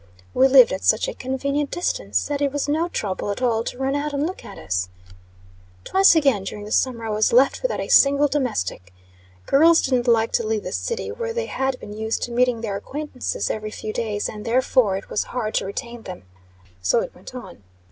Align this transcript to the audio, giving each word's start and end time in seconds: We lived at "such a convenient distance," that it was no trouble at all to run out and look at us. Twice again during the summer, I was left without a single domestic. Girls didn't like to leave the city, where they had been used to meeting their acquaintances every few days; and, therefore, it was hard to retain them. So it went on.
We 0.33 0.47
lived 0.47 0.73
at 0.73 0.83
"such 0.83 1.07
a 1.07 1.13
convenient 1.13 1.69
distance," 1.69 2.25
that 2.25 2.41
it 2.41 2.51
was 2.51 2.67
no 2.67 2.89
trouble 2.89 3.29
at 3.29 3.39
all 3.39 3.63
to 3.65 3.77
run 3.77 3.93
out 3.93 4.13
and 4.13 4.25
look 4.25 4.43
at 4.43 4.57
us. 4.57 4.89
Twice 5.83 6.15
again 6.15 6.43
during 6.43 6.65
the 6.65 6.71
summer, 6.71 7.05
I 7.05 7.09
was 7.11 7.31
left 7.31 7.61
without 7.61 7.79
a 7.79 7.87
single 7.87 8.27
domestic. 8.27 8.95
Girls 9.45 9.79
didn't 9.79 10.07
like 10.07 10.31
to 10.31 10.43
leave 10.43 10.63
the 10.63 10.71
city, 10.71 11.11
where 11.11 11.33
they 11.33 11.45
had 11.45 11.79
been 11.79 11.93
used 11.93 12.23
to 12.23 12.31
meeting 12.31 12.61
their 12.61 12.77
acquaintances 12.77 13.51
every 13.51 13.69
few 13.69 13.93
days; 13.93 14.27
and, 14.27 14.43
therefore, 14.43 14.97
it 14.97 15.07
was 15.11 15.25
hard 15.37 15.53
to 15.53 15.67
retain 15.67 16.01
them. 16.01 16.23
So 16.81 17.01
it 17.01 17.13
went 17.13 17.35
on. 17.35 17.61